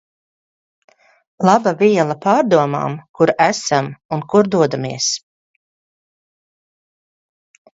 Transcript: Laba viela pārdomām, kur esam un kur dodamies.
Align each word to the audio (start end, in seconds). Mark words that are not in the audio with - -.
Laba 1.49 1.73
viela 1.81 2.15
pārdomām, 2.23 2.95
kur 3.19 3.33
esam 3.47 3.91
un 4.17 4.25
kur 4.33 4.49
dodamies. 4.57 5.11